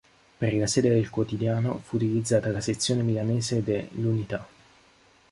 Per 0.39 0.51
la 0.55 0.65
sede 0.65 0.89
del 0.89 1.11
quotidiano 1.11 1.77
fu 1.77 1.97
utilizzata 1.97 2.49
la 2.49 2.59
sezione 2.59 3.03
milanese 3.03 3.61
de 3.61 3.87
"l'Unità". 3.91 4.47